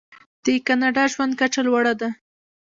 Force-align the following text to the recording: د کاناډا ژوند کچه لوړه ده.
د 0.45 0.47
کاناډا 0.67 1.03
ژوند 1.13 1.33
کچه 1.39 1.61
لوړه 1.67 1.93
ده. 1.99 2.09